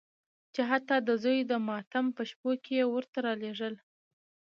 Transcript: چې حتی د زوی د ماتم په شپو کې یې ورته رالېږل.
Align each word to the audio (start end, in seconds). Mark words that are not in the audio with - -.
چې 0.53 0.61
حتی 0.69 0.97
د 1.07 1.09
زوی 1.23 1.39
د 1.51 1.53
ماتم 1.67 2.05
په 2.15 2.21
شپو 2.29 2.51
کې 2.63 2.71
یې 2.79 2.85
ورته 2.93 3.17
رالېږل. 3.25 3.73